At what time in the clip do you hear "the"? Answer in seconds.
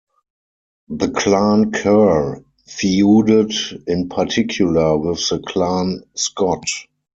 0.89-1.09, 5.29-5.37